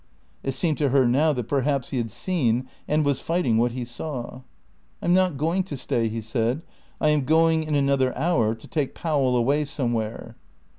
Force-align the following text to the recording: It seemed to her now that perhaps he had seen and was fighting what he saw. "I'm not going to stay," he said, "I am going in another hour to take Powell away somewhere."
It 0.41 0.53
seemed 0.53 0.79
to 0.79 0.89
her 0.89 1.07
now 1.07 1.31
that 1.31 1.43
perhaps 1.47 1.91
he 1.91 1.97
had 1.97 2.09
seen 2.09 2.67
and 2.87 3.05
was 3.05 3.19
fighting 3.19 3.57
what 3.59 3.73
he 3.73 3.85
saw. 3.85 4.41
"I'm 4.99 5.13
not 5.13 5.37
going 5.37 5.61
to 5.65 5.77
stay," 5.77 6.09
he 6.09 6.21
said, 6.21 6.63
"I 6.99 7.09
am 7.09 7.23
going 7.23 7.61
in 7.61 7.75
another 7.75 8.17
hour 8.17 8.55
to 8.55 8.67
take 8.67 8.95
Powell 8.95 9.35
away 9.37 9.63
somewhere." 9.63 10.35